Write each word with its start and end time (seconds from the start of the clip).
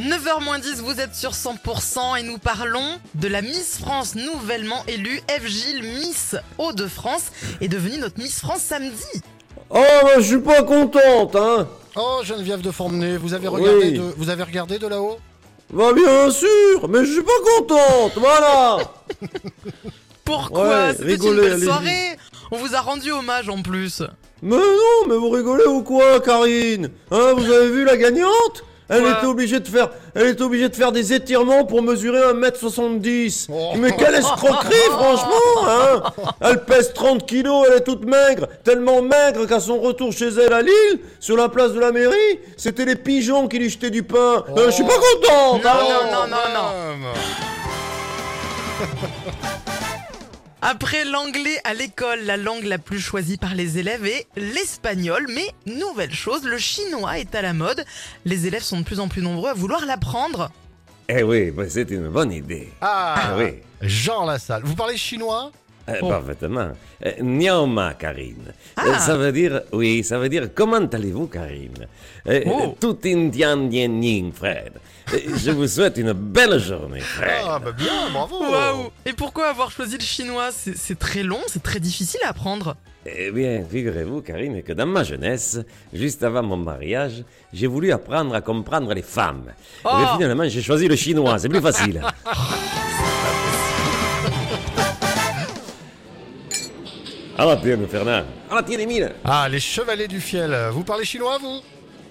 9h 0.00 0.60
10, 0.62 0.80
vous 0.80 0.98
êtes 0.98 1.14
sur 1.14 1.32
100% 1.32 2.18
et 2.18 2.22
nous 2.22 2.38
parlons 2.38 2.98
de 3.16 3.28
la 3.28 3.42
Miss 3.42 3.76
France 3.78 4.14
nouvellement 4.14 4.82
élue. 4.88 5.20
Eve 5.28 5.46
Gilles, 5.46 5.82
Miss 5.82 6.36
Hauts-de-France, 6.56 7.24
est 7.60 7.68
devenue 7.68 7.98
notre 7.98 8.18
Miss 8.18 8.40
France 8.40 8.62
samedi. 8.62 9.04
Oh, 9.68 9.84
bah, 10.02 10.14
je 10.16 10.22
suis 10.22 10.40
pas 10.40 10.62
contente, 10.62 11.36
hein 11.36 11.68
Oh, 11.96 12.20
Geneviève 12.24 12.62
de 12.62 12.70
Formené, 12.70 13.18
vous 13.18 13.34
avez 13.34 13.46
regardé, 13.48 13.90
Oui. 13.90 13.98
de, 13.98 14.14
vous 14.16 14.30
avez 14.30 14.42
regardé 14.42 14.78
de 14.78 14.86
là-haut? 14.86 15.18
Bah 15.70 15.92
bien 15.92 16.30
sûr, 16.30 16.88
mais 16.88 17.04
je 17.04 17.12
suis 17.12 17.22
pas 17.22 17.32
contente, 17.58 18.12
voilà 18.16 18.78
Pourquoi 20.24 20.68
Ouais, 20.68 20.94
C'était 20.96 21.14
une 21.16 21.36
belle 21.36 21.62
soirée. 21.62 22.16
On 22.50 22.56
vous 22.56 22.74
a 22.74 22.80
rendu 22.80 23.12
hommage 23.12 23.50
en 23.50 23.60
plus. 23.60 24.02
Mais 24.40 24.56
non, 24.56 25.08
mais 25.08 25.16
vous 25.16 25.28
rigolez 25.28 25.66
ou 25.66 25.82
quoi, 25.82 26.20
Karine? 26.20 26.90
Hein, 27.10 27.34
vous 27.36 27.44
avez 27.52 27.68
vu 27.70 27.84
la 27.84 27.96
gagnante? 27.98 28.64
Elle 28.90 29.02
Quoi 29.02 29.12
était 29.12 29.26
obligée 29.26 29.60
de 29.60 29.68
faire, 29.68 29.88
elle 30.14 30.26
était 30.26 30.42
obligée 30.42 30.68
de 30.68 30.74
faire 30.74 30.90
des 30.90 31.12
étirements 31.12 31.64
pour 31.64 31.80
mesurer 31.82 32.18
1m70. 32.32 33.46
Oh. 33.48 33.72
Mais 33.78 33.92
quelle 33.92 34.16
escroquerie, 34.16 34.74
franchement, 34.90 35.64
hein 35.68 36.02
Elle 36.40 36.64
pèse 36.64 36.92
30 36.92 37.24
kilos, 37.24 37.66
elle 37.68 37.78
est 37.78 37.84
toute 37.84 38.04
maigre, 38.04 38.48
tellement 38.64 39.00
maigre 39.00 39.46
qu'à 39.46 39.60
son 39.60 39.78
retour 39.80 40.12
chez 40.12 40.28
elle 40.28 40.52
à 40.52 40.60
Lille, 40.62 40.98
sur 41.20 41.36
la 41.36 41.48
place 41.48 41.72
de 41.72 41.78
la 41.80 41.92
mairie, 41.92 42.40
c'était 42.56 42.84
les 42.84 42.96
pigeons 42.96 43.46
qui 43.46 43.60
lui 43.60 43.70
jetaient 43.70 43.90
du 43.90 44.02
pain. 44.02 44.44
Euh, 44.56 44.66
je 44.66 44.70
suis 44.72 44.84
pas 44.84 44.90
contente. 44.94 45.64
Non, 45.64 45.70
non, 45.70 46.10
non, 46.10 46.26
non, 46.28 46.96
non. 46.98 47.08
Après 50.62 51.06
l'anglais 51.06 51.58
à 51.64 51.72
l'école, 51.72 52.20
la 52.24 52.36
langue 52.36 52.64
la 52.64 52.76
plus 52.78 53.00
choisie 53.00 53.38
par 53.38 53.54
les 53.54 53.78
élèves 53.78 54.04
est 54.04 54.26
l'espagnol. 54.36 55.26
Mais 55.34 55.46
nouvelle 55.66 56.12
chose, 56.14 56.44
le 56.44 56.58
chinois 56.58 57.18
est 57.18 57.34
à 57.34 57.40
la 57.40 57.54
mode. 57.54 57.82
Les 58.26 58.46
élèves 58.46 58.62
sont 58.62 58.80
de 58.80 58.84
plus 58.84 59.00
en 59.00 59.08
plus 59.08 59.22
nombreux 59.22 59.48
à 59.50 59.54
vouloir 59.54 59.86
l'apprendre. 59.86 60.50
Eh 61.08 61.22
oui, 61.22 61.50
bah, 61.50 61.64
c'est 61.68 61.90
une 61.90 62.08
bonne 62.08 62.30
idée. 62.32 62.68
Ah, 62.82 63.14
Ah 63.16 63.36
oui. 63.38 63.54
Jean 63.80 64.26
Lassalle. 64.26 64.62
Vous 64.64 64.74
parlez 64.74 64.98
chinois? 64.98 65.50
Euh, 65.90 65.98
Oh. 66.02 66.08
Parfaitement. 66.08 66.72
Euh, 67.04 67.92
Karine. 67.98 68.52
Ah. 68.76 68.82
Euh, 68.86 68.94
ça 68.98 69.16
veut 69.16 69.32
dire, 69.32 69.62
oui, 69.72 70.02
ça 70.04 70.18
veut 70.18 70.28
dire 70.28 70.48
comment 70.54 70.76
allez-vous, 70.78 71.26
Karine? 71.26 71.86
Euh, 72.28 72.42
Oh. 72.46 72.76
Tout 72.80 72.98
indien, 73.04 73.56
dien, 73.56 73.88
ning, 73.88 74.32
Fred. 74.32 74.72
Je 75.12 75.50
vous 75.50 75.66
souhaite 75.66 75.96
une 75.98 76.12
belle 76.12 76.58
journée, 76.60 77.00
Fred. 77.00 77.42
Ah, 77.44 77.58
bah 77.58 77.72
bien, 77.72 78.10
bravo 78.12 78.40
Waouh 78.40 78.90
Et 79.04 79.12
pourquoi 79.12 79.48
avoir 79.48 79.70
choisi 79.70 79.96
le 79.96 80.04
chinois? 80.04 80.50
C'est 80.52 80.76
c'est 80.76 80.98
très 80.98 81.22
long, 81.24 81.40
c'est 81.48 81.62
très 81.62 81.80
difficile 81.80 82.20
à 82.24 82.28
apprendre. 82.28 82.76
Eh 83.06 83.30
bien, 83.32 83.64
figurez-vous, 83.68 84.20
Karine, 84.20 84.62
que 84.62 84.72
dans 84.72 84.86
ma 84.86 85.02
jeunesse, 85.02 85.58
juste 85.92 86.22
avant 86.22 86.42
mon 86.42 86.58
mariage, 86.58 87.24
j'ai 87.52 87.66
voulu 87.66 87.92
apprendre 87.92 88.34
à 88.34 88.40
comprendre 88.40 88.92
les 88.92 89.02
femmes. 89.02 89.46
Oh. 89.84 89.88
Mais 89.98 90.06
finalement, 90.18 90.48
j'ai 90.48 90.62
choisi 90.62 90.86
le 90.86 90.96
chinois, 90.96 91.38
c'est 91.38 91.48
plus 91.48 91.62
facile. 91.62 92.02
À 97.40 97.46
la 97.46 97.56
tienne, 97.56 97.86
Fernand. 97.88 98.24
À 98.50 98.54
la 98.56 98.62
tienne, 98.62 98.80
Émile. 98.80 99.12
Ah, 99.24 99.48
les 99.50 99.60
chevaliers 99.60 100.06
du 100.08 100.20
fiel. 100.20 100.54
Vous 100.72 100.84
parlez 100.84 101.06
chinois, 101.06 101.38
vous? 101.40 101.60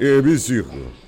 Eh 0.00 0.20
bien 0.20 0.36
sûr. 0.36 0.64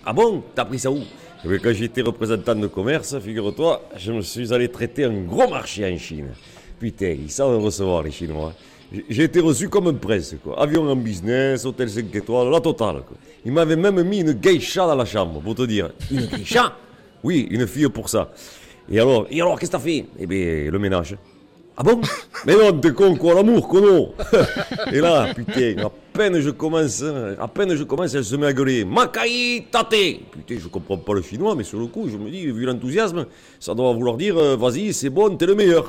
Ah 0.06 0.12
bon? 0.12 0.40
T'as 0.54 0.64
pris 0.64 0.78
ça 0.78 0.88
où? 0.88 1.00
Eh 1.44 1.48
bien, 1.48 1.58
Quand 1.58 1.72
j'étais 1.72 2.00
représentant 2.02 2.54
de 2.54 2.68
commerce, 2.68 3.18
figure-toi, 3.18 3.82
je 3.96 4.12
me 4.12 4.20
suis 4.20 4.54
allé 4.54 4.68
traiter 4.68 5.02
un 5.02 5.22
gros 5.22 5.48
marché 5.50 5.84
en 5.92 5.98
Chine. 5.98 6.28
Putain, 6.78 7.16
ils 7.24 7.28
savent 7.30 7.58
recevoir 7.60 8.04
les 8.04 8.12
Chinois. 8.12 8.52
J'ai- 8.92 9.04
J'ai 9.08 9.22
été 9.24 9.40
reçu 9.40 9.68
comme 9.68 9.88
un 9.88 9.94
prince, 9.94 10.36
quoi. 10.44 10.62
Avion 10.62 10.88
en 10.88 10.94
business, 10.94 11.64
hôtel 11.64 11.90
5 11.90 12.14
étoiles, 12.14 12.50
la 12.52 12.60
totale, 12.60 13.02
quoi. 13.08 13.16
Ils 13.44 13.50
m'avaient 13.50 13.74
même 13.74 14.00
mis 14.04 14.20
une 14.20 14.34
geisha 14.34 14.86
dans 14.86 14.94
la 14.94 15.06
chambre, 15.06 15.40
pour 15.40 15.56
te 15.56 15.62
dire. 15.62 15.90
Une 16.12 16.26
geisha? 16.26 16.76
Oui, 17.24 17.48
une 17.50 17.66
fille 17.66 17.88
pour 17.88 18.08
ça. 18.08 18.30
Et 18.88 19.00
alors, 19.00 19.26
et 19.28 19.40
alors, 19.40 19.58
qu'est-ce 19.58 19.72
que 19.72 19.76
t'as 19.76 19.82
fait? 19.82 20.06
Eh 20.20 20.27
bien, 20.28 20.70
le 20.70 20.78
ménage. 20.78 21.16
Ah 21.77 21.83
bon 21.83 22.01
Mais 22.46 22.55
non, 22.55 22.79
t'es 22.79 22.92
con 22.92 23.17
quoi, 23.17 23.35
l'amour, 23.35 23.67
cono 23.67 24.14
Et 24.92 25.01
là, 25.01 25.35
putain, 25.35 25.74
à 25.85 25.90
peine 26.12 26.40
je 26.40 26.51
commence, 26.51 27.02
à 27.02 27.48
peine 27.48 27.74
je 27.74 27.83
commence, 27.83 28.14
elle 28.14 28.24
se 28.24 28.36
met 28.36 28.46
à 28.46 28.52
gueuler 28.52 28.85
Makai 28.85 29.67
tate 29.73 30.20
Putain, 30.30 30.57
je 30.61 30.68
comprends 30.68 30.98
pas 30.98 31.14
le 31.14 31.23
chinois, 31.23 31.57
mais 31.57 31.64
sur 31.64 31.80
le 31.80 31.86
coup, 31.86 32.08
je 32.08 32.17
me 32.17 32.30
dis, 32.30 32.46
vu 32.46 32.64
l'enthousiasme, 32.64 33.27
ça 33.58 33.74
doit 33.74 33.92
vouloir 33.92 34.17
dire, 34.17 34.39
euh, 34.39 34.57
vas-y, 34.57 34.92
c'est 34.92 35.11
bon, 35.11 35.36
t'es 35.36 35.46
le 35.46 35.57
meilleur. 35.57 35.89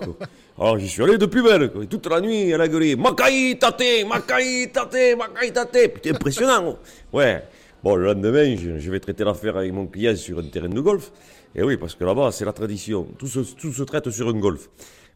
Alors 0.57 0.79
j'y 0.79 0.87
suis 0.87 1.03
allé 1.03 1.19
de 1.19 1.25
plus 1.27 1.43
belle, 1.43 1.71
quoi. 1.71 1.83
Et 1.83 1.87
toute 1.87 2.07
la 2.07 2.19
nuit, 2.19 2.49
elle 2.49 2.61
a 2.61 2.67
gueulé 2.67 2.95
Makai 2.95 3.57
tate 3.59 4.07
Makai 4.09 4.71
tate 4.73 5.15
Makai 5.15 5.53
tate 5.53 5.93
Putain, 5.93 6.15
impressionnant. 6.15 6.77
Ouais. 7.13 7.43
Bon, 7.83 7.95
le 7.95 8.05
lendemain, 8.05 8.55
je, 8.55 8.79
je 8.79 8.91
vais 8.91 8.99
traiter 8.99 9.23
l'affaire 9.23 9.57
avec 9.57 9.71
mon 9.71 9.85
client 9.85 10.15
sur 10.15 10.39
un 10.39 10.47
terrain 10.47 10.69
de 10.69 10.79
golf. 10.81 11.11
Et 11.53 11.61
oui, 11.61 11.77
parce 11.77 11.93
que 11.93 12.03
là-bas, 12.03 12.31
c'est 12.31 12.43
la 12.45 12.53
tradition. 12.53 13.07
Tout 13.19 13.27
se, 13.27 13.39
tout 13.39 13.71
se 13.71 13.83
traite 13.83 14.09
sur 14.09 14.27
un 14.27 14.39
golf. 14.39 14.67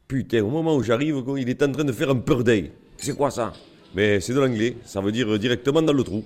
Putain, 0.10 0.42
au 0.42 0.50
moment 0.50 0.76
où 0.76 0.82
j'arrive, 0.82 1.22
il 1.38 1.48
est 1.50 1.62
en 1.62 1.72
train 1.72 1.84
de 1.84 1.92
faire 1.92 2.10
un 2.10 2.16
per 2.16 2.42
day. 2.44 2.72
C'est 2.98 3.16
quoi 3.16 3.30
ça? 3.30 3.54
Mais 3.94 4.20
c'est 4.20 4.34
de 4.34 4.40
l'anglais, 4.40 4.76
ça 4.84 5.02
veut 5.02 5.12
dire 5.12 5.38
directement 5.38 5.84
dans 5.84 5.94
le 5.94 6.04
trou. 6.04 6.26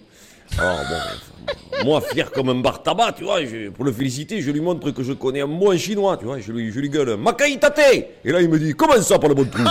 Alors 0.57 0.77
bon, 0.77 0.95
enfin, 0.95 1.83
moi, 1.83 1.99
fier 1.99 2.31
comme 2.31 2.47
un 2.47 2.55
bar 2.61 2.81
tabac, 2.81 3.11
tu 3.17 3.25
vois, 3.25 3.43
je- 3.43 3.67
pour 3.71 3.83
le 3.83 3.91
féliciter, 3.91 4.41
je 4.41 4.51
lui 4.51 4.61
montre 4.61 4.89
que 4.91 5.03
je 5.03 5.11
connais 5.11 5.41
un 5.41 5.47
mot 5.47 5.73
en 5.73 5.77
chinois, 5.77 6.15
tu 6.15 6.23
vois, 6.23 6.39
je 6.39 6.53
lui, 6.53 6.71
je 6.71 6.79
lui 6.79 6.89
gueule 6.89 7.17
Makai 7.17 7.59
tate 7.59 7.79
Et 8.23 8.31
là, 8.31 8.39
il 8.41 8.47
me 8.47 8.57
dit 8.57 8.71
Comment 8.71 9.01
ça, 9.01 9.19
par 9.19 9.27
le 9.27 9.35
bon 9.35 9.43
trou? 9.49 9.63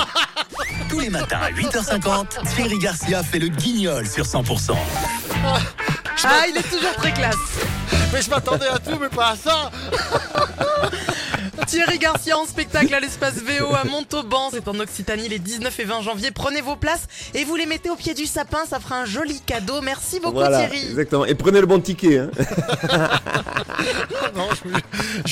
Tous 0.91 1.00
les 1.00 1.09
matins 1.09 1.39
à 1.41 1.50
8h50, 1.50 2.55
Thierry 2.55 2.79
Garcia 2.81 3.23
fait 3.23 3.39
le 3.39 3.49
guignol 3.49 4.06
sur 4.06 4.27
100%. 4.27 4.73
Ah, 6.25 6.44
il 6.49 6.56
est 6.56 6.62
toujours 6.62 6.94
très 6.97 7.12
classe. 7.12 7.37
Mais 8.12 8.22
je 8.22 8.31
m'attendais 8.31 8.69
à 8.69 8.78
tout, 8.78 8.99
mais 9.00 9.09
pas 9.09 9.31
à 9.31 9.37
ça 9.37 9.71
Thierry 11.66 11.99
Garcia 11.99 12.37
en 12.37 12.44
spectacle 12.44 12.93
à 12.93 13.00
l'espace 13.00 13.34
VO 13.37 13.75
à 13.75 13.84
Montauban, 13.84 14.49
c'est 14.50 14.69
en 14.69 14.78
Occitanie 14.81 15.28
les 15.28 15.38
19 15.38 15.78
et 15.81 15.84
20 15.84 16.03
janvier. 16.03 16.31
Prenez 16.31 16.61
vos 16.61 16.77
places 16.77 17.05
et 17.34 17.44
vous 17.44 17.56
les 17.56 17.66
mettez 17.66 17.88
au 17.88 17.97
pied 17.97 18.12
du 18.15 18.27
sapin, 18.27 18.59
ça 18.69 18.78
fera 18.81 18.97
un 19.00 19.05
joli 19.06 19.41
cadeau. 19.41 19.81
Merci 19.81 20.21
beaucoup 20.21 20.34
Voilà, 20.34 20.59
Thierry. 20.69 20.82
exactement. 20.91 21.25
Et 21.25 21.34
prenez 21.34 21.61
le 21.61 21.66
bon 21.66 21.81
ticket, 21.81 22.19
hein 22.19 22.31
Non, 24.37 24.49
je, 24.53 24.69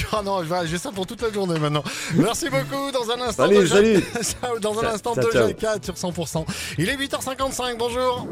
je- 0.01 0.05
ah 0.13 0.23
non, 0.23 0.43
je 0.45 0.49
vais- 0.49 0.67
j'ai 0.67 0.79
ça 0.79 0.91
pour 0.93 1.07
toute 1.07 1.21
la 1.21 1.33
journée 1.33 1.59
maintenant. 1.59 1.85
Merci 2.15 2.49
beaucoup. 2.49 2.91
Dans 2.93 3.11
un 3.11 3.21
instant, 3.21 3.45
Salut, 3.45 3.59
de 3.59 3.67
salut. 3.67 4.05
Dans 4.63 4.79
un 4.81 4.87
instant, 4.87 5.15
ciao, 5.15 5.25
de 5.27 5.31
ciao. 5.33 5.53
4 5.53 5.85
sur 5.85 5.95
100%. 5.95 6.45
Il 6.79 6.89
est 6.89 6.97
8h55. 6.97 7.77
Bonjour. 7.79 8.27